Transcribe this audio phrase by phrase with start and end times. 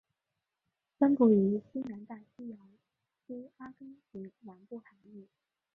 [0.97, 2.71] 分布于西南大西洋
[3.27, 5.27] 区阿根廷南部海域。